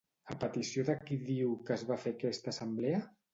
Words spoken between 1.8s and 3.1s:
va fer aquesta assemblea?